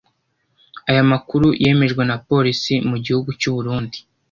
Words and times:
Aya 0.89 1.03
makuru 1.11 1.47
yemejwe 1.63 2.01
na 2.09 2.17
Polisi 2.29 2.73
mu 2.89 2.97
gihugu 3.05 3.29
cy’u 3.39 3.53
Burundi 3.55 3.97